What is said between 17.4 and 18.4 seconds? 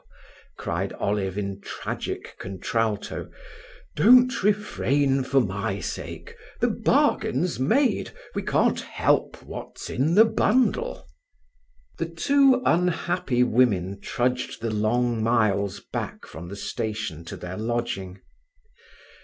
lodging.